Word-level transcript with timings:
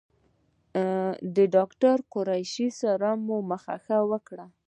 د 1.35 1.37
ډاکټر 1.55 1.97
او 2.03 2.07
قریشي 2.13 2.67
سره 2.81 3.07
مو 3.25 3.37
مخه 3.51 3.75
ښه 3.83 3.97
وکړه. 4.11 4.45